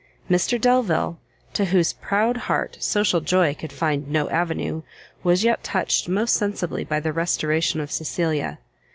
Mr 0.27 0.59
Delvile, 0.59 1.19
to 1.53 1.65
whose 1.65 1.93
proud 1.93 2.35
heart 2.49 2.75
social 2.79 3.21
joy 3.21 3.53
could 3.53 3.71
find 3.71 4.07
no 4.09 4.27
avenue, 4.31 4.81
was 5.23 5.43
yet 5.43 5.63
touched 5.63 6.09
most 6.09 6.33
sensibly 6.33 6.83
by 6.83 6.99
the 6.99 7.13
restoration 7.13 7.79
of 7.79 7.91
Cecilia. 7.91 8.57